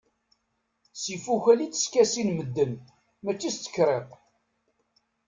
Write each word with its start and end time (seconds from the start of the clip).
S 1.01 1.03
ifukal 1.13 1.59
i 1.65 1.67
tteskasin 1.69 2.29
medden, 2.37 2.73
mačči 3.23 3.49
s 3.55 3.57
tekriṭ... 3.59 4.09